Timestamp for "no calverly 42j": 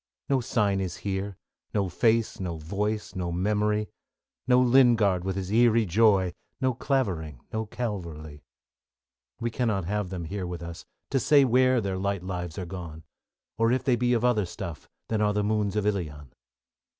7.53-8.41